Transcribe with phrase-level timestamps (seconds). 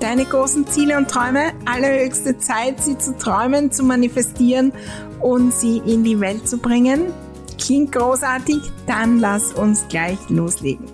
[0.00, 1.52] deine großen Ziele und Träume.
[1.66, 4.72] Allerhöchste Zeit, sie zu träumen, zu manifestieren
[5.20, 7.12] und sie in die Welt zu bringen.
[7.58, 8.58] Klingt großartig?
[8.86, 10.86] Dann lass uns gleich loslegen.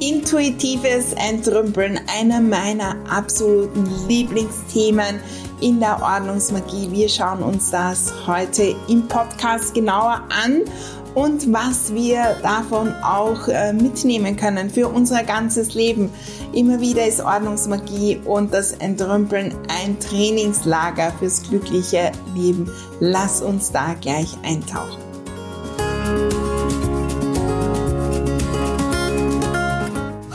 [0.00, 5.20] Intuitives Entrümpeln, einer meiner absoluten Lieblingsthemen
[5.60, 6.90] in der Ordnungsmagie.
[6.90, 10.62] Wir schauen uns das heute im Podcast genauer an
[11.14, 16.10] und was wir davon auch äh, mitnehmen können für unser ganzes Leben.
[16.52, 22.70] Immer wieder ist Ordnungsmagie und das Entrümpeln ein Trainingslager fürs glückliche Leben.
[23.00, 25.02] Lass uns da gleich eintauchen.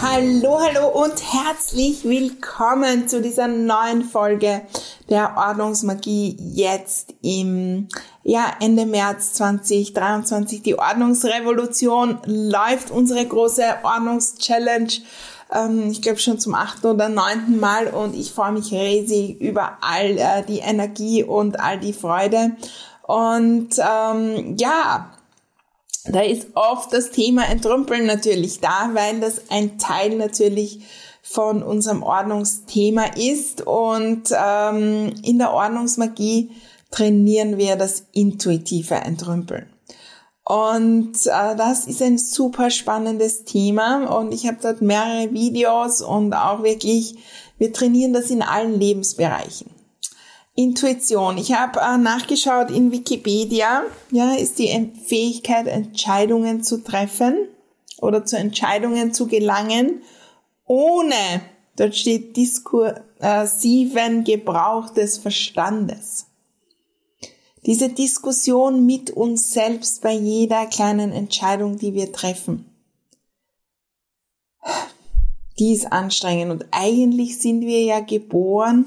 [0.01, 4.61] Hallo, hallo und herzlich willkommen zu dieser neuen Folge
[5.09, 7.87] der Ordnungsmagie jetzt im
[8.23, 10.61] ja, Ende März 2023.
[10.61, 14.89] Die Ordnungsrevolution läuft, unsere große Ordnungschallenge.
[15.51, 19.77] Ähm, ich glaube schon zum achten oder neunten Mal und ich freue mich riesig über
[19.81, 22.51] all äh, die Energie und all die Freude.
[23.01, 25.09] Und ähm, ja,
[26.11, 30.81] da ist oft das Thema Entrümpeln natürlich da, weil das ein Teil natürlich
[31.21, 33.65] von unserem Ordnungsthema ist.
[33.65, 36.51] Und ähm, in der Ordnungsmagie
[36.91, 39.67] trainieren wir das intuitive Entrümpeln.
[40.43, 46.33] Und äh, das ist ein super spannendes Thema und ich habe dort mehrere Videos und
[46.33, 47.17] auch wirklich,
[47.59, 49.69] wir trainieren das in allen Lebensbereichen.
[50.59, 51.37] Intuition.
[51.37, 57.47] Ich habe äh, nachgeschaut in Wikipedia, ja, ist die Fähigkeit, Entscheidungen zu treffen
[58.01, 60.01] oder zu Entscheidungen zu gelangen
[60.69, 61.41] ohne,
[61.77, 66.27] dort steht diskursiven Gebrauch des Verstandes.
[67.65, 72.65] Diese Diskussion mit uns selbst bei jeder kleinen Entscheidung, die wir treffen,
[75.57, 76.51] die ist anstrengend.
[76.51, 78.85] Und eigentlich sind wir ja geboren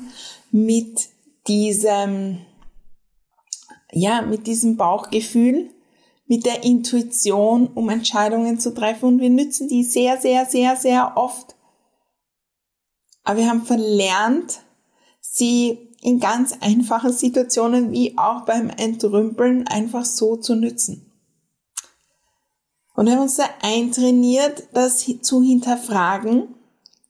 [0.52, 1.08] mit
[1.48, 2.38] diesem,
[3.90, 5.70] ja, mit diesem Bauchgefühl,
[6.26, 9.06] mit der Intuition, um Entscheidungen zu treffen.
[9.06, 11.56] Und wir nützen die sehr, sehr, sehr, sehr oft.
[13.24, 14.60] Aber wir haben verlernt,
[15.20, 21.12] sie in ganz einfachen Situationen wie auch beim Entrümpeln einfach so zu nützen.
[22.94, 26.54] Und wir haben uns da eintrainiert, das zu hinterfragen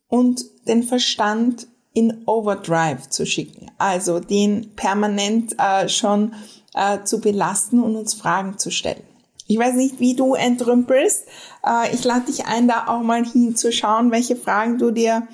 [0.09, 3.71] und den Verstand in Overdrive zu schicken.
[3.79, 6.35] Also den permanent äh, schon
[6.75, 9.03] äh, zu belasten und uns Fragen zu stellen.
[9.47, 11.27] Ich weiß nicht, wie du entrümpelst.
[11.67, 15.29] Äh, ich lade dich ein, da auch mal hinzuschauen, welche Fragen du dir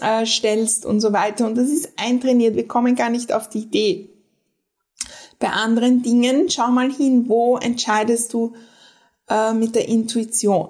[0.00, 1.46] äh, stellst und so weiter.
[1.46, 2.54] Und das ist eintrainiert.
[2.54, 4.10] Wir kommen gar nicht auf die Idee.
[5.38, 8.54] Bei anderen Dingen, schau mal hin, wo entscheidest du
[9.28, 10.68] äh, mit der Intuition.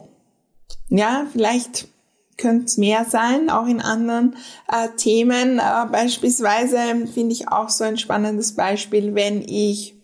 [0.88, 1.88] Ja, vielleicht
[2.36, 4.36] könnte es mehr sein, auch in anderen
[4.68, 5.58] äh, Themen.
[5.58, 6.78] Äh, beispielsweise
[7.12, 9.94] finde ich auch so ein spannendes Beispiel, wenn ich,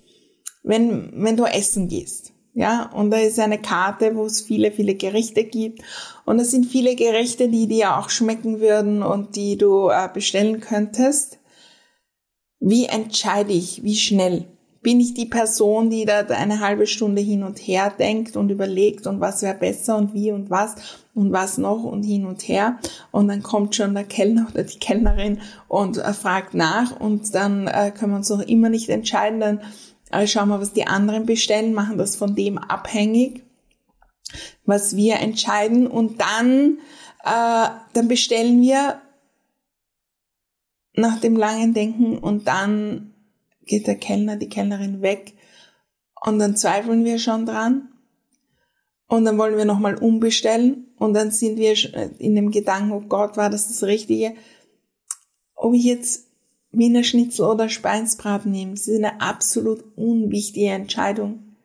[0.62, 2.32] wenn, wenn du essen gehst.
[2.54, 5.82] Ja, und da ist eine Karte, wo es viele, viele Gerichte gibt.
[6.26, 10.60] Und es sind viele Gerichte, die dir auch schmecken würden und die du äh, bestellen
[10.60, 11.38] könntest.
[12.60, 13.82] Wie entscheide ich?
[13.82, 14.44] Wie schnell?
[14.82, 19.06] Bin ich die Person, die da eine halbe Stunde hin und her denkt und überlegt
[19.06, 20.74] und was wäre besser und wie und was
[21.14, 22.78] und was noch und hin und her.
[23.10, 27.66] Und dann kommt schon der Kellner oder die Kellnerin und äh, fragt nach und dann
[27.66, 29.60] äh, können wir uns noch immer nicht entscheiden, dann
[30.12, 33.42] also schauen wir, was die anderen bestellen, machen das von dem abhängig,
[34.66, 35.86] was wir entscheiden.
[35.86, 36.78] Und dann,
[37.24, 39.00] äh, dann bestellen wir
[40.94, 43.14] nach dem langen Denken und dann
[43.64, 45.32] geht der Kellner, die Kellnerin weg.
[46.24, 47.88] Und dann zweifeln wir schon dran.
[49.12, 51.74] Und dann wollen wir nochmal umbestellen und dann sind wir
[52.18, 54.32] in dem Gedanken, oh Gott, war das das Richtige?
[55.54, 56.28] Ob ich jetzt
[56.70, 61.56] Wiener Schnitzel oder Speinsbraten nehme, das ist eine absolut unwichtige Entscheidung.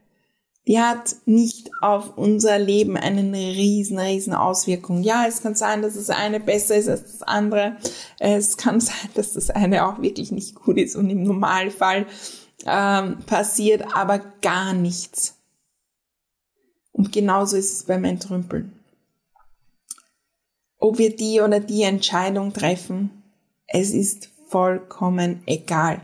[0.67, 5.01] Die hat nicht auf unser Leben eine riesen, riesen Auswirkung.
[5.01, 7.77] Ja, es kann sein, dass das eine besser ist als das andere.
[8.19, 12.07] Es kann sein, dass das eine auch wirklich nicht gut ist und im Normalfall
[12.65, 15.36] ähm, passiert aber gar nichts.
[16.97, 18.73] Und genauso ist es beim Entrümpeln.
[20.79, 23.23] Ob wir die oder die Entscheidung treffen,
[23.67, 26.01] es ist vollkommen egal.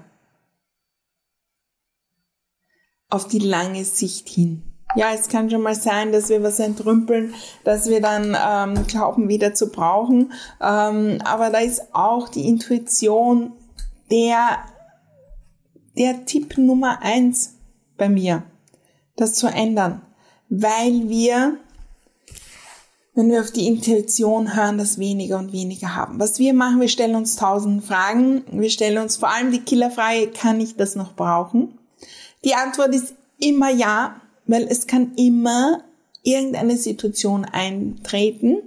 [3.09, 4.61] Auf die lange Sicht hin.
[4.95, 9.27] Ja, es kann schon mal sein, dass wir was entrümpeln, dass wir dann ähm, glauben,
[9.29, 10.31] wieder zu brauchen.
[10.61, 13.53] Ähm, aber da ist auch die Intuition
[14.11, 14.59] der,
[15.97, 17.55] der Tipp Nummer eins
[17.97, 18.43] bei mir,
[19.15, 20.03] das zu ändern
[20.55, 21.57] weil wir,
[23.15, 26.19] wenn wir auf die Intuition hören, das weniger und weniger haben.
[26.19, 28.43] Was wir machen, wir stellen uns tausend Fragen.
[28.51, 31.79] Wir stellen uns vor allem die Killerfrage, kann ich das noch brauchen?
[32.43, 35.83] Die Antwort ist immer ja, weil es kann immer
[36.23, 38.59] irgendeine Situation eintreten,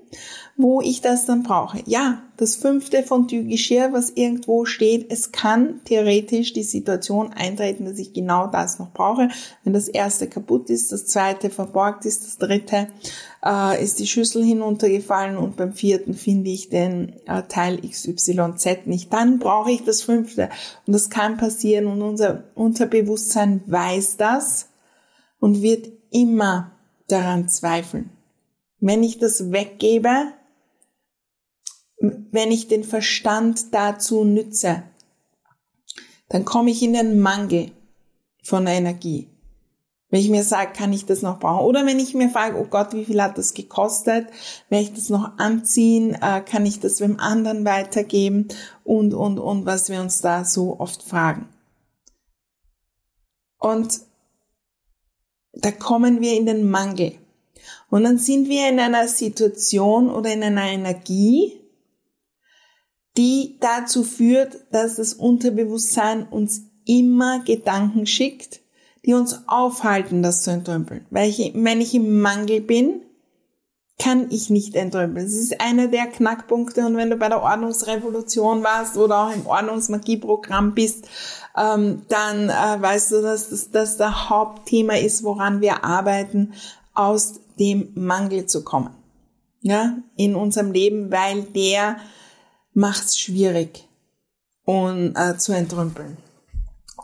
[0.59, 1.83] wo ich das dann brauche.
[1.87, 8.13] Ja, das fünfte Fondue-Geschirr, was irgendwo steht, es kann theoretisch die Situation eintreten, dass ich
[8.13, 9.29] genau das noch brauche.
[9.65, 12.89] Wenn das erste kaputt ist, das zweite verborgt ist, das dritte
[13.45, 19.13] äh, ist die Schüssel hinuntergefallen und beim vierten finde ich den äh, Teil XYZ nicht.
[19.13, 20.49] Dann brauche ich das fünfte.
[20.87, 24.69] Und das kann passieren und unser Unterbewusstsein weiß das
[25.39, 26.76] und wird immer
[27.09, 28.11] daran zweifeln.
[28.79, 30.33] Wenn ich das weggebe,
[31.99, 34.83] wenn ich den Verstand dazu nütze,
[36.29, 37.71] dann komme ich in den Mangel
[38.43, 39.29] von der Energie.
[40.09, 41.65] Wenn ich mir sage, kann ich das noch brauchen?
[41.65, 44.29] Oder wenn ich mir frage, oh Gott, wie viel hat das gekostet?
[44.69, 46.15] Werde ich das noch anziehen?
[46.15, 48.47] Äh, kann ich das wem anderen weitergeben?
[48.85, 51.49] Und, und, und, was wir uns da so oft fragen.
[53.59, 54.01] Und
[55.57, 57.13] da kommen wir in den Mangel.
[57.91, 61.53] Und dann sind wir in einer Situation oder in einer Energie,
[63.17, 68.61] die dazu führt, dass das Unterbewusstsein uns immer Gedanken schickt,
[69.05, 71.07] die uns aufhalten, das zu entrümpeln.
[71.11, 73.03] Weil ich, wenn ich im Mangel bin,
[73.99, 75.25] kann ich nicht entrümpeln.
[75.25, 79.47] Das ist einer der Knackpunkte und wenn du bei der Ordnungsrevolution warst oder auch im
[79.47, 81.09] Ordnungsmagieprogramm bist,
[81.57, 86.53] ähm, dann äh, weißt du, dass das dass der Hauptthema ist, woran wir arbeiten,
[86.93, 88.91] aus dem Mangel zu kommen.
[89.63, 91.97] Ja, in unserem Leben, weil der
[92.75, 93.89] macht's schwierig
[94.65, 96.19] und äh, zu entrümpeln.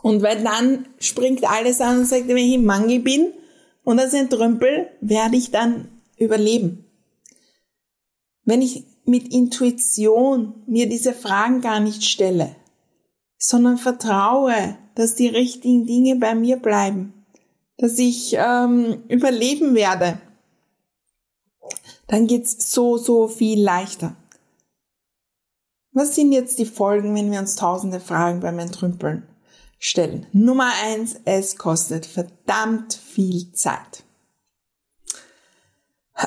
[0.03, 3.33] Und weil dann springt alles an und sagt, wenn ich im Mangel bin
[3.83, 5.87] und das entrümpel, werde ich dann
[6.17, 6.82] überleben.
[8.45, 12.55] Wenn ich mit Intuition mir diese Fragen gar nicht stelle,
[13.37, 17.13] sondern vertraue, dass die richtigen Dinge bei mir bleiben,
[17.77, 20.19] dass ich ähm, überleben werde,
[22.07, 24.15] dann geht's so, so viel leichter.
[25.91, 29.27] Was sind jetzt die Folgen, wenn wir uns tausende Fragen beim Entrümpeln
[29.77, 30.25] stellen?
[30.31, 34.02] Nummer eins, es kostet verdammt viel Zeit.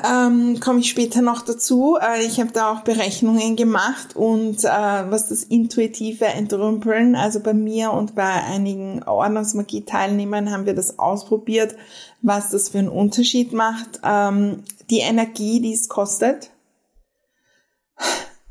[0.05, 1.97] Ähm, Komme ich später noch dazu.
[1.99, 7.53] Äh, ich habe da auch Berechnungen gemacht und äh, was das intuitive Entrümpeln, also bei
[7.53, 11.75] mir und bei einigen Ordnungsmagie-Teilnehmern haben wir das ausprobiert,
[12.21, 14.01] was das für einen Unterschied macht.
[14.03, 16.51] Ähm, die Energie, die es kostet,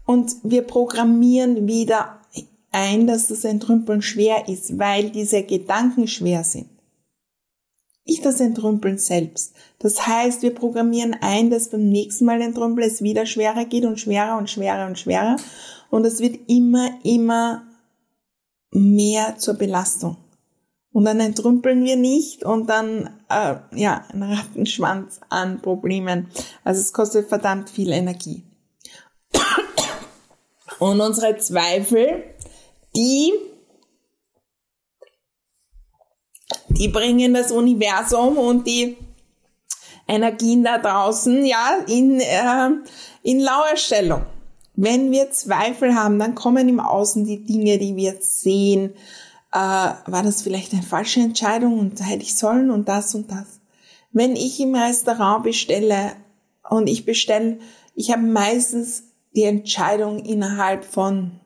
[0.07, 2.21] und wir programmieren wieder
[2.71, 6.69] ein, dass das Entrümpeln schwer ist, weil diese Gedanken schwer sind.
[8.07, 9.55] Nicht das Entrümpeln selbst.
[9.79, 13.99] Das heißt, wir programmieren ein, dass beim nächsten Mal Entrümpeln es wieder schwerer geht und
[13.99, 15.37] schwerer und schwerer und schwerer.
[15.91, 17.65] Und es wird immer, immer
[18.71, 20.17] mehr zur Belastung.
[20.93, 26.29] Und dann entrümpeln wir nicht und dann, äh, ja, ein Rattenschwanz an Problemen.
[26.65, 28.45] Also es kostet verdammt viel Energie.
[30.79, 32.25] Und unsere Zweifel,
[32.95, 33.33] die,
[36.69, 38.97] die bringen das Universum und die
[40.09, 42.71] Energien da draußen, ja, in, äh,
[43.23, 44.23] in Lauerstellung.
[44.75, 48.91] Wenn wir Zweifel haben, dann kommen im Außen die Dinge, die wir sehen.
[49.53, 53.61] Äh, war das vielleicht eine falsche Entscheidung und hätte ich sollen und das und das.
[54.13, 56.13] Wenn ich im Restaurant bestelle
[56.69, 57.59] und ich bestelle,
[57.95, 59.05] ich habe meistens
[59.35, 61.41] die Entscheidung innerhalb von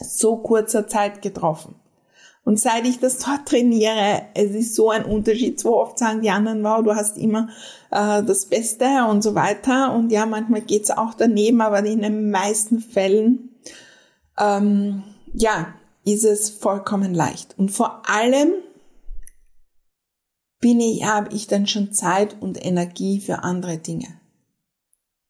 [0.00, 1.79] so kurzer Zeit getroffen.
[2.50, 5.60] Und seit ich das dort trainiere, es ist so ein Unterschied.
[5.60, 7.48] So oft sagen die anderen, wow, du hast immer
[7.92, 9.94] äh, das Beste und so weiter.
[9.94, 13.50] Und ja, manchmal geht's auch daneben, aber in den meisten Fällen,
[14.36, 17.56] ähm, ja, ist es vollkommen leicht.
[17.56, 18.50] Und vor allem
[20.58, 24.08] bin ich, habe ich dann schon Zeit und Energie für andere Dinge.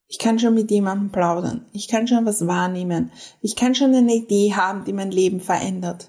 [0.08, 1.66] Ich kann schon mit jemandem plaudern.
[1.74, 3.12] Ich kann schon was wahrnehmen.
[3.42, 6.08] Ich kann schon eine Idee haben, die mein Leben verändert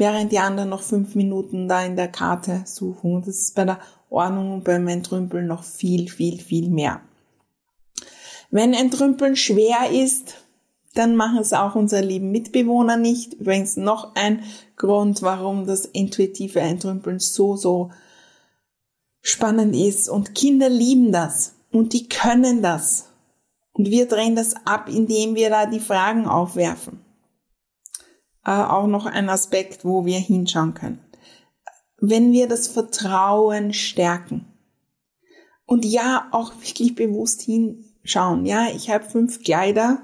[0.00, 3.14] während die anderen noch fünf Minuten da in der Karte suchen.
[3.14, 3.78] Und das ist bei der
[4.08, 7.02] Ordnung und beim Entrümpeln noch viel, viel, viel mehr.
[8.50, 10.34] Wenn Entrümpeln schwer ist,
[10.94, 13.34] dann machen es auch unsere lieben Mitbewohner nicht.
[13.34, 14.42] Übrigens noch ein
[14.76, 17.90] Grund, warum das intuitive Entrümpeln so, so
[19.20, 20.08] spannend ist.
[20.08, 21.54] Und Kinder lieben das.
[21.70, 23.10] Und die können das.
[23.72, 27.04] Und wir drehen das ab, indem wir da die Fragen aufwerfen
[28.44, 31.04] äh, auch noch ein Aspekt, wo wir hinschauen können.
[31.98, 34.46] Wenn wir das Vertrauen stärken
[35.66, 38.44] und ja, auch wirklich bewusst hinschauen.
[38.44, 40.02] Ja, ich habe fünf Kleider.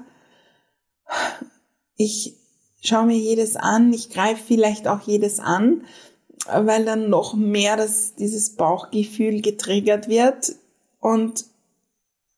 [1.97, 2.37] Ich
[2.81, 3.91] schaue mir jedes an.
[3.91, 5.83] Ich greife vielleicht auch jedes an,
[6.45, 10.55] weil dann noch mehr das, dieses Bauchgefühl getriggert wird
[10.99, 11.45] und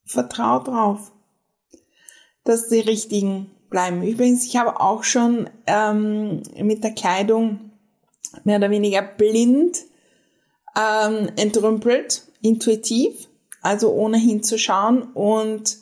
[0.06, 1.12] vertraue drauf,
[2.44, 4.04] dass die richtigen bleiben.
[4.04, 7.72] Übrigens, ich habe auch schon ähm, mit der Kleidung
[8.44, 9.78] mehr oder weniger blind
[10.78, 13.28] ähm, entrümpelt, intuitiv,
[13.62, 15.78] also ohne hinzuschauen und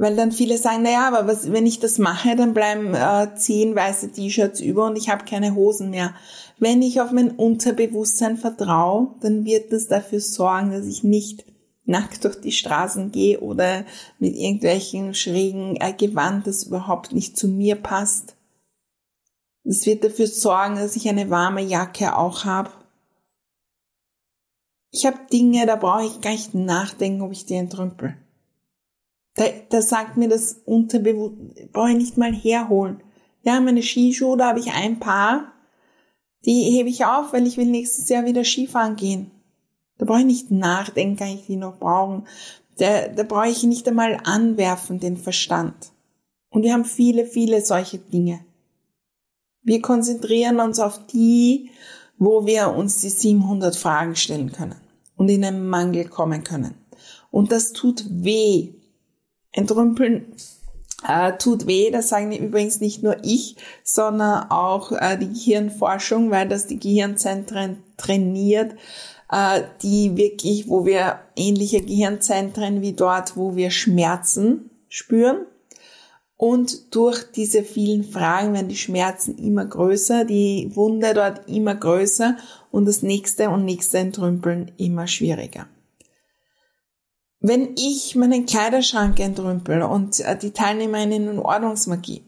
[0.00, 3.76] weil dann viele sagen, naja, aber was, wenn ich das mache, dann bleiben äh, zehn
[3.76, 6.14] weiße T-Shirts über und ich habe keine Hosen mehr.
[6.58, 11.44] Wenn ich auf mein Unterbewusstsein vertraue, dann wird das dafür sorgen, dass ich nicht
[11.90, 13.84] nackt durch die Straßen gehe oder
[14.18, 18.36] mit irgendwelchen schrägen äh, Gewand, das überhaupt nicht zu mir passt.
[19.64, 22.70] Das wird dafür sorgen, dass ich eine warme Jacke auch habe.
[24.92, 28.16] Ich habe Dinge, da brauche ich gar nicht nachdenken, ob ich die entrümpel.
[29.34, 33.02] Da, da sagt mir das Unterbewusstsein, brauche ich nicht mal herholen.
[33.42, 35.52] Ja, meine Skischuhe, da habe ich ein Paar,
[36.44, 39.30] die hebe ich auf, weil ich will nächstes Jahr wieder Skifahren gehen.
[40.00, 42.26] Da brauche ich nicht nachdenken, kann ich die noch brauchen.
[42.78, 45.92] Da, da brauche ich nicht einmal anwerfen, den Verstand.
[46.48, 48.40] Und wir haben viele, viele solche Dinge.
[49.62, 51.70] Wir konzentrieren uns auf die,
[52.16, 54.80] wo wir uns die 700 Fragen stellen können
[55.16, 56.74] und in einen Mangel kommen können.
[57.30, 58.70] Und das tut weh.
[59.52, 60.32] Entrümpeln
[61.06, 66.48] äh, tut weh, das sagen übrigens nicht nur ich, sondern auch äh, die Gehirnforschung, weil
[66.48, 68.74] das die Gehirnzentren trainiert,
[69.82, 75.46] die wirklich, wo wir ähnliche Gehirnzentren wie dort, wo wir Schmerzen spüren.
[76.36, 82.38] Und durch diese vielen Fragen werden die Schmerzen immer größer, die Wunde dort immer größer
[82.70, 85.68] und das nächste und nächste Entrümpeln immer schwieriger.
[87.40, 92.22] Wenn ich meinen Kleiderschrank entrümpel und äh, die Teilnehmerinnen in Ordnungsmagie,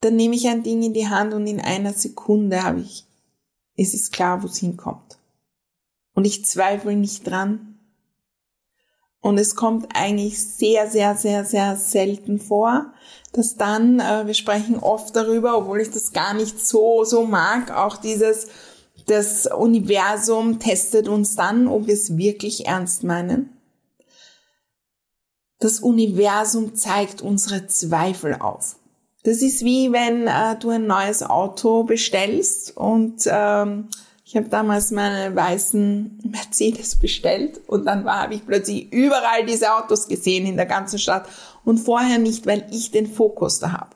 [0.00, 3.04] dann nehme ich ein Ding in die Hand und in einer Sekunde habe ich,
[3.76, 5.18] ist es klar, wo es hinkommt.
[6.14, 7.78] Und ich zweifle nicht dran.
[9.20, 12.92] Und es kommt eigentlich sehr, sehr, sehr, sehr selten vor,
[13.32, 17.70] dass dann, äh, wir sprechen oft darüber, obwohl ich das gar nicht so, so mag,
[17.70, 18.48] auch dieses,
[19.06, 23.56] das Universum testet uns dann, ob wir es wirklich ernst meinen.
[25.60, 28.76] Das Universum zeigt unsere Zweifel auf.
[29.22, 33.88] Das ist wie wenn äh, du ein neues Auto bestellst und ähm,
[34.32, 40.08] ich habe damals meine weißen Mercedes bestellt und dann habe ich plötzlich überall diese Autos
[40.08, 41.28] gesehen in der ganzen Stadt
[41.66, 43.90] und vorher nicht, weil ich den Fokus da habe.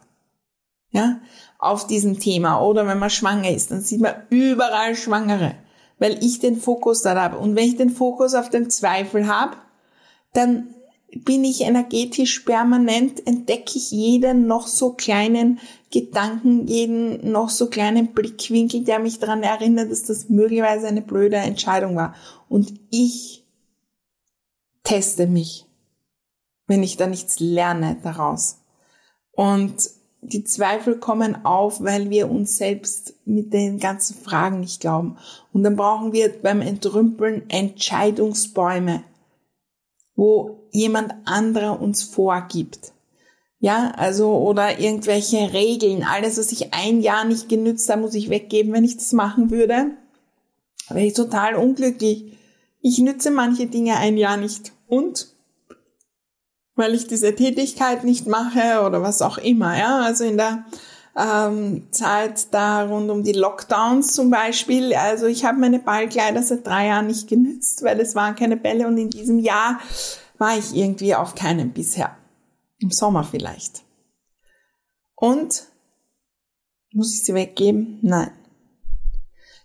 [0.90, 1.20] Ja,
[1.58, 2.60] auf diesem Thema.
[2.60, 5.54] Oder wenn man schwanger ist, dann sieht man überall Schwangere,
[5.98, 7.38] weil ich den Fokus da habe.
[7.38, 9.56] Und wenn ich den Fokus auf den Zweifel habe,
[10.34, 10.74] dann
[11.24, 18.12] bin ich energetisch permanent, entdecke ich jeden noch so kleinen Gedanken, jeden noch so kleinen
[18.12, 22.14] Blickwinkel, der mich daran erinnert, dass das möglicherweise eine blöde Entscheidung war.
[22.48, 23.44] Und ich
[24.82, 25.66] teste mich,
[26.66, 28.58] wenn ich da nichts lerne daraus.
[29.32, 29.90] Und
[30.22, 35.18] die Zweifel kommen auf, weil wir uns selbst mit den ganzen Fragen nicht glauben.
[35.52, 39.04] Und dann brauchen wir beim Entrümpeln Entscheidungsbäume
[40.16, 42.92] wo jemand anderer uns vorgibt.
[43.58, 46.04] Ja, also, oder irgendwelche Regeln.
[46.04, 49.50] Alles, was ich ein Jahr nicht genützt habe, muss ich weggeben, wenn ich das machen
[49.50, 49.92] würde.
[50.88, 52.36] Wäre ich total unglücklich.
[52.80, 54.72] Ich nütze manche Dinge ein Jahr nicht.
[54.86, 55.34] Und?
[56.74, 60.00] Weil ich diese Tätigkeit nicht mache oder was auch immer, ja.
[60.00, 60.66] Also in der
[61.16, 64.94] ähm, Zeit da rund um die Lockdowns zum Beispiel.
[64.94, 68.86] Also ich habe meine Ballkleider seit drei Jahren nicht genützt, weil es waren keine Bälle
[68.86, 69.80] und in diesem Jahr
[70.38, 72.16] war ich irgendwie auf keinem bisher.
[72.78, 73.82] Im Sommer vielleicht.
[75.14, 75.64] Und
[76.92, 77.98] muss ich sie weggeben?
[78.02, 78.30] Nein.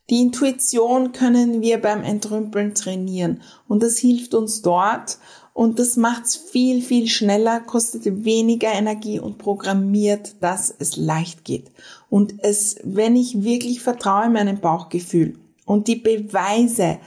[0.10, 5.17] Die Intuition können wir beim Entrümpeln trainieren und das hilft uns dort
[5.53, 11.72] und das macht's viel, viel schneller, kostet weniger Energie und programmiert, dass es leicht geht.
[12.10, 17.00] Und es, wenn ich wirklich vertraue meinem Bauchgefühl und die Beweise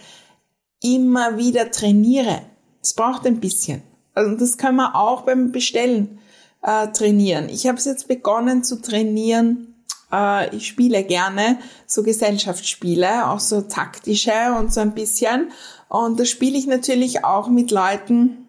[0.82, 2.42] immer wieder trainiere,
[2.82, 3.82] es braucht ein bisschen.
[4.12, 6.18] Also das kann man auch beim Bestellen
[6.62, 7.48] äh, trainieren.
[7.48, 9.74] Ich habe es jetzt begonnen zu trainieren.
[10.12, 15.50] Äh, ich spiele gerne so Gesellschaftsspiele, auch so taktische und so ein bisschen.
[15.94, 18.48] Und da spiele ich natürlich auch mit Leuten,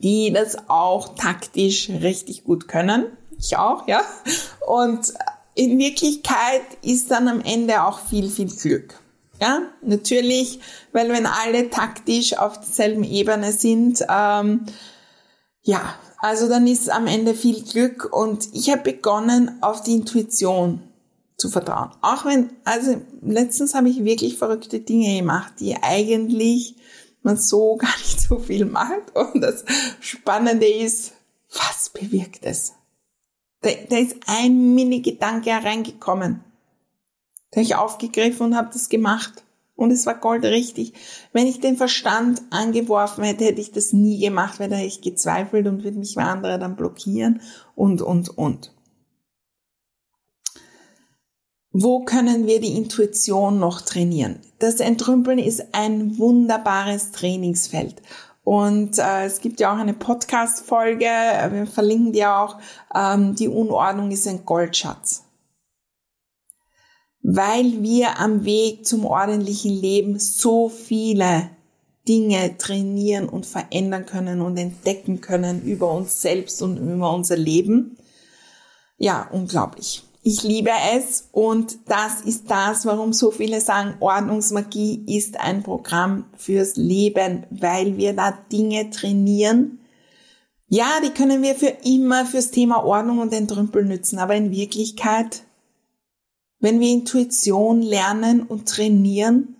[0.00, 3.06] die das auch taktisch richtig gut können.
[3.38, 4.00] Ich auch, ja.
[4.66, 5.14] Und
[5.54, 8.98] in Wirklichkeit ist dann am Ende auch viel, viel Glück.
[9.40, 10.58] Ja, natürlich,
[10.90, 14.66] weil wenn alle taktisch auf derselben Ebene sind, ähm,
[15.62, 20.82] ja, also dann ist am Ende viel Glück und ich habe begonnen, auf die Intuition
[21.40, 21.90] zu vertrauen.
[22.02, 26.76] Auch wenn, also letztens habe ich wirklich verrückte Dinge gemacht, die eigentlich
[27.22, 29.14] man so gar nicht so viel macht.
[29.14, 29.64] Und das
[30.00, 31.12] Spannende ist,
[31.52, 32.74] was bewirkt es?
[33.62, 36.44] Da, da ist ein Mini-Gedanke hereingekommen.
[37.50, 39.42] Da habe ich aufgegriffen und habe das gemacht.
[39.74, 40.92] Und es war goldrichtig.
[41.32, 45.00] Wenn ich den Verstand angeworfen hätte, hätte ich das nie gemacht, weil da hätte ich
[45.00, 47.40] gezweifelt und würde mich andere dann blockieren
[47.74, 48.72] und, und, und.
[51.72, 54.40] Wo können wir die Intuition noch trainieren?
[54.58, 58.02] Das Entrümpeln ist ein wunderbares Trainingsfeld.
[58.42, 62.58] Und äh, es gibt ja auch eine Podcast-Folge, wir verlinken dir auch,
[62.94, 65.24] ähm, die Unordnung ist ein Goldschatz
[67.22, 71.50] weil wir am Weg zum ordentlichen Leben so viele
[72.08, 77.98] Dinge trainieren und verändern können und entdecken können über uns selbst und über unser Leben.
[78.96, 80.02] Ja, unglaublich.
[80.22, 86.24] Ich liebe es und das ist das, warum so viele sagen, Ordnungsmagie ist ein Programm
[86.36, 89.78] fürs Leben, weil wir da Dinge trainieren.
[90.68, 95.42] Ja, die können wir für immer fürs Thema Ordnung und Entrümpeln nützen, aber in Wirklichkeit
[96.60, 99.56] wenn wir Intuition lernen und trainieren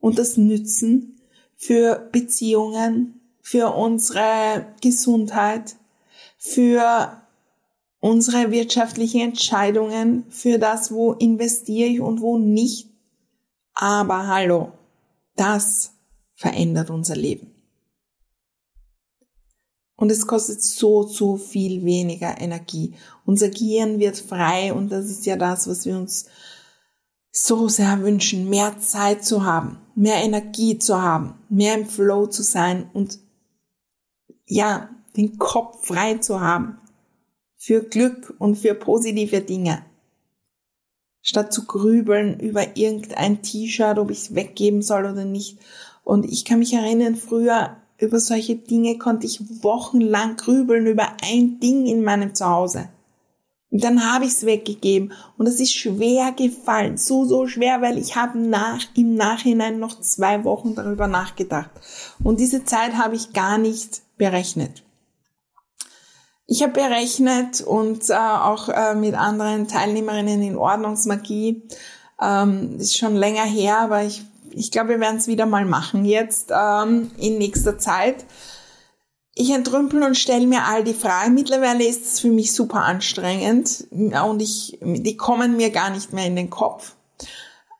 [0.00, 1.20] und das nützen
[1.56, 5.76] für Beziehungen, für unsere Gesundheit,
[6.36, 7.19] für
[8.00, 12.88] unsere wirtschaftlichen Entscheidungen, für das, wo investiere ich und wo nicht.
[13.74, 14.72] Aber hallo,
[15.36, 15.92] das
[16.34, 17.54] verändert unser Leben.
[19.96, 22.94] Und es kostet so, so viel weniger Energie.
[23.26, 26.24] Unser Gehirn wird frei und das ist ja das, was wir uns
[27.30, 32.42] so sehr wünschen, mehr Zeit zu haben, mehr Energie zu haben, mehr im Flow zu
[32.42, 33.20] sein und
[34.46, 36.78] ja, den Kopf frei zu haben
[37.62, 39.82] für Glück und für positive Dinge.
[41.20, 45.58] Statt zu grübeln über irgendein T-Shirt, ob ich es weggeben soll oder nicht.
[46.02, 51.60] Und ich kann mich erinnern, früher über solche Dinge konnte ich wochenlang grübeln über ein
[51.60, 52.88] Ding in meinem Zuhause.
[53.70, 57.98] Und dann habe ich es weggegeben und es ist schwer gefallen, so so schwer, weil
[57.98, 61.70] ich habe nach im Nachhinein noch zwei Wochen darüber nachgedacht
[62.24, 64.82] und diese Zeit habe ich gar nicht berechnet.
[66.52, 71.62] Ich habe berechnet und äh, auch äh, mit anderen Teilnehmerinnen in Ordnungsmagie,
[72.20, 76.04] ähm, ist schon länger her, aber ich ich glaube, wir werden es wieder mal machen
[76.04, 78.24] jetzt ähm, in nächster Zeit.
[79.34, 81.34] Ich entrümpel und stelle mir all die Fragen.
[81.34, 86.26] Mittlerweile ist es für mich super anstrengend und ich, die kommen mir gar nicht mehr
[86.26, 86.94] in den Kopf.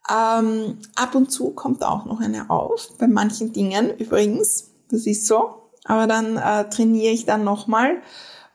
[0.09, 4.71] Ähm, ab und zu kommt auch noch eine auf, bei manchen Dingen übrigens.
[4.89, 5.55] Das ist so.
[5.83, 8.01] Aber dann äh, trainiere ich dann nochmal.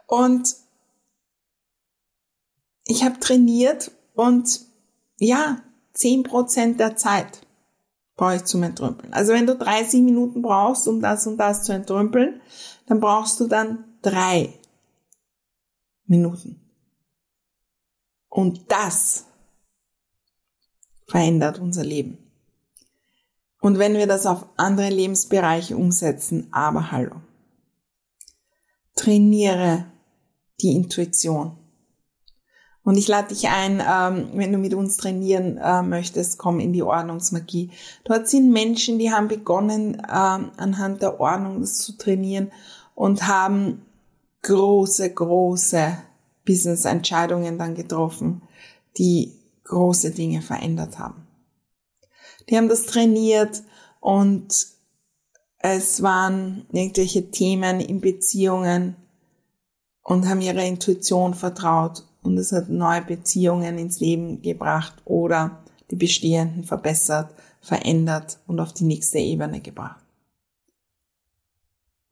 [0.07, 0.57] Und
[2.85, 4.61] ich habe trainiert und
[5.19, 5.61] ja,
[5.93, 7.47] zehn Prozent der Zeit
[8.17, 9.13] brauche ich zum Entrümpeln.
[9.13, 12.41] Also wenn du 30 Minuten brauchst, um das und das zu entrümpeln,
[12.87, 14.55] dann brauchst du dann drei
[16.07, 16.61] Minuten.
[18.29, 19.27] Und das
[21.07, 22.19] verändert unser Leben.
[23.61, 27.17] Und wenn wir das auf andere Lebensbereiche umsetzen, aber hallo.
[28.95, 29.87] Trainiere
[30.61, 31.59] die Intuition.
[32.83, 36.73] Und ich lade dich ein, ähm, wenn du mit uns trainieren äh, möchtest, komm in
[36.73, 37.71] die Ordnungsmagie.
[38.05, 42.53] Dort sind Menschen, die haben begonnen, ähm, anhand der Ordnung das zu trainieren
[42.95, 43.83] und haben
[44.43, 45.99] große, große
[46.45, 48.43] Business-Entscheidungen dann getroffen.
[48.99, 51.27] die große Dinge verändert haben.
[52.49, 53.63] Die haben das trainiert
[54.01, 54.69] und
[55.59, 58.97] es waren irgendwelche Themen in Beziehungen
[60.07, 65.59] und haben ihrer Intuition vertraut und es hat neue Beziehungen ins Leben gebracht oder
[65.91, 70.01] die bestehenden verbessert, verändert und auf die nächste Ebene gebracht.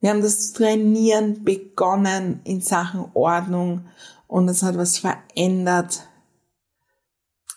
[0.00, 3.84] Wir haben das Trainieren begonnen in Sachen Ordnung
[4.26, 6.08] und es hat was verändert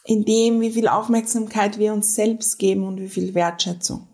[0.06, 4.08] in dem, wie viel Aufmerksamkeit wir uns selbst geben und wie viel Wertschätzung.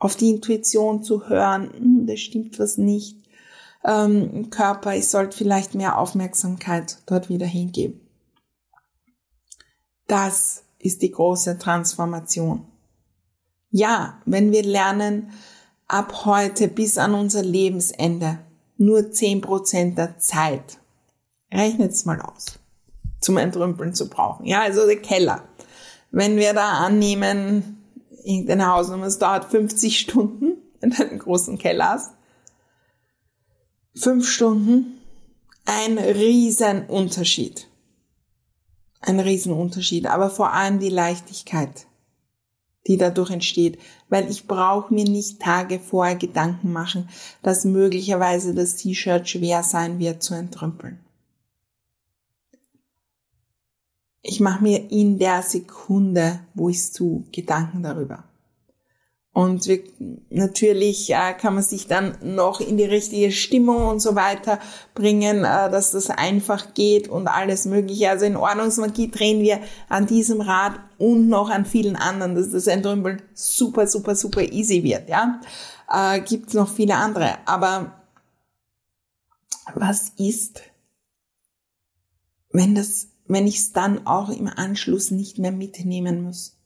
[0.00, 3.16] Auf die Intuition zu hören, hm, da stimmt was nicht.
[3.84, 8.00] Ähm, Körper, ich sollte vielleicht mehr Aufmerksamkeit dort wieder hingeben.
[10.06, 12.66] Das ist die große Transformation.
[13.70, 15.30] Ja, wenn wir lernen,
[15.86, 18.38] ab heute bis an unser Lebensende
[18.76, 20.78] nur zehn Prozent der Zeit,
[21.52, 22.58] rechnet's mal aus
[23.20, 24.46] zum Entrümpeln zu brauchen.
[24.46, 25.42] Ja, also der Keller.
[26.10, 27.84] Wenn wir da annehmen,
[28.24, 32.12] irgendeine Hausnummer, es dauert 50 Stunden, wenn du einen großen Keller hast.
[33.94, 34.98] Fünf Stunden,
[35.64, 37.66] ein Riesenunterschied.
[39.00, 41.86] Ein Riesenunterschied, aber vor allem die Leichtigkeit,
[42.86, 47.08] die dadurch entsteht, weil ich brauche mir nicht Tage vorher Gedanken machen,
[47.42, 51.00] dass möglicherweise das T-Shirt schwer sein wird zu entrümpeln.
[54.28, 58.24] ich mache mir in der Sekunde, wo ich es tue, Gedanken darüber.
[59.38, 59.84] Und wir,
[60.30, 64.58] natürlich äh, kann man sich dann noch in die richtige Stimmung und so weiter
[64.96, 68.10] bringen, äh, dass das einfach geht und alles Mögliche.
[68.10, 72.66] Also in Ordnungsmagie drehen wir an diesem Rad und noch an vielen anderen, dass das
[72.66, 75.08] Entrümpeln super, super, super easy wird.
[75.08, 75.40] Ja,
[75.88, 77.36] äh, Gibt noch viele andere.
[77.46, 77.92] Aber
[79.72, 80.62] was ist,
[82.50, 86.57] wenn das wenn ich es dann auch im Anschluss nicht mehr mitnehmen muss.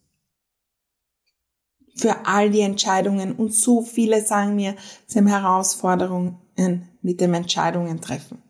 [1.95, 4.77] Für all die Entscheidungen und so viele sagen mir,
[5.07, 6.39] sie haben Herausforderungen
[7.03, 8.43] mit dem Entscheidungen treffen.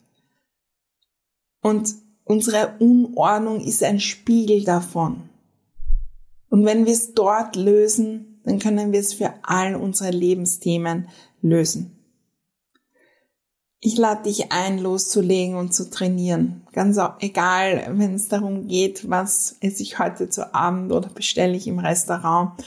[1.60, 5.28] Und unsere Unordnung ist ein Spiegel davon.
[6.48, 11.08] Und wenn wir es dort lösen, dann können wir es für all unsere Lebensthemen
[11.40, 11.98] lösen.
[13.80, 16.64] Ich lade dich ein, loszulegen und zu trainieren.
[16.72, 21.66] Ganz egal, wenn es darum geht, was esse ich heute zu Abend oder bestelle ich
[21.66, 22.62] im Restaurant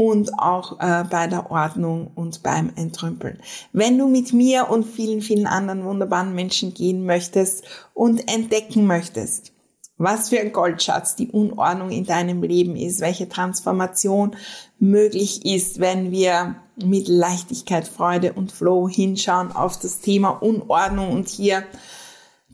[0.00, 3.38] und auch äh, bei der Ordnung und beim Entrümpeln.
[3.74, 9.52] Wenn du mit mir und vielen, vielen anderen wunderbaren Menschen gehen möchtest und entdecken möchtest,
[9.98, 14.36] was für ein Goldschatz die Unordnung in deinem Leben ist, welche Transformation
[14.78, 21.28] möglich ist, wenn wir mit Leichtigkeit, Freude und Flow hinschauen auf das Thema Unordnung und
[21.28, 21.62] hier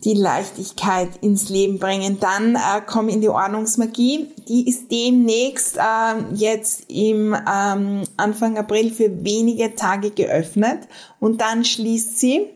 [0.04, 2.18] die Leichtigkeit ins Leben bringen.
[2.20, 4.28] Dann äh, komm in die Ordnungsmagie.
[4.48, 10.80] Die ist demnächst äh, jetzt im ähm, Anfang April für wenige Tage geöffnet
[11.18, 12.55] und dann schließt sie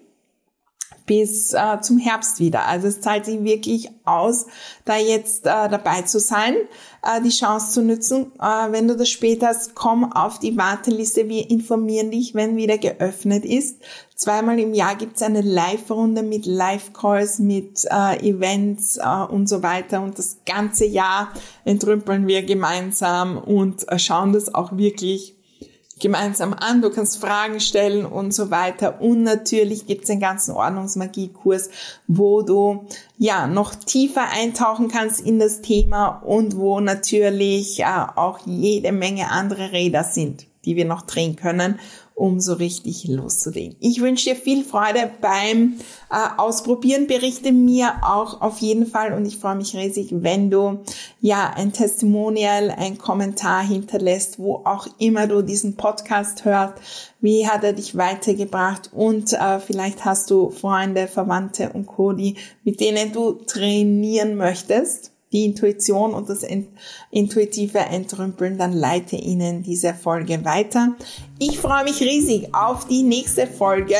[1.10, 2.68] bis äh, zum Herbst wieder.
[2.68, 4.46] Also es zahlt sich wirklich aus,
[4.84, 6.54] da jetzt äh, dabei zu sein,
[7.02, 8.30] äh, die Chance zu nutzen.
[8.40, 11.28] Äh, wenn du das später hast, komm auf die Warteliste.
[11.28, 13.82] Wir informieren dich, wenn wieder geöffnet ist.
[14.14, 20.02] Zweimal im Jahr gibt's eine Live-Runde mit Live-Calls, mit äh, Events äh, und so weiter.
[20.02, 21.32] Und das ganze Jahr
[21.64, 25.39] entrümpeln wir gemeinsam und äh, schauen das auch wirklich
[26.00, 29.00] gemeinsam an, du kannst Fragen stellen und so weiter.
[29.00, 31.70] Und natürlich gibt es den ganzen Ordnungsmagie-Kurs,
[32.06, 32.86] wo du
[33.18, 37.84] ja noch tiefer eintauchen kannst in das Thema und wo natürlich äh,
[38.16, 41.78] auch jede Menge andere Räder sind, die wir noch drehen können
[42.20, 43.76] um so richtig loszulegen.
[43.80, 45.78] Ich wünsche dir viel Freude beim
[46.10, 47.06] äh, Ausprobieren.
[47.06, 50.80] Berichte mir auch auf jeden Fall und ich freue mich riesig, wenn du
[51.22, 56.74] ja ein Testimonial, ein Kommentar hinterlässt, wo auch immer du diesen Podcast hörst.
[57.22, 58.90] Wie hat er dich weitergebracht?
[58.92, 65.44] Und äh, vielleicht hast du Freunde, Verwandte und Cody, mit denen du trainieren möchtest die
[65.44, 66.44] Intuition und das
[67.10, 70.96] intuitive Entrümpeln, dann leite Ihnen diese Folge weiter.
[71.38, 73.94] Ich freue mich riesig auf die nächste Folge.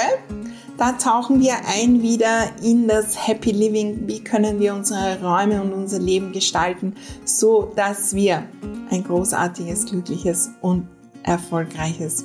[0.77, 4.09] Da tauchen wir ein wieder in das Happy Living.
[4.09, 8.45] Wie können wir unsere Räume und unser Leben gestalten, so dass wir
[8.91, 10.89] ein großartiges, glückliches und
[11.23, 12.25] erfolgreiches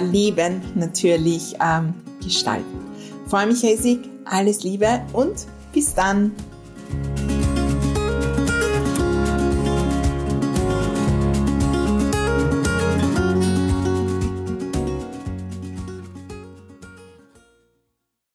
[0.00, 2.78] Leben natürlich ähm, gestalten.
[3.24, 4.00] Ich freue mich riesig.
[4.24, 6.32] Alles Liebe und bis dann.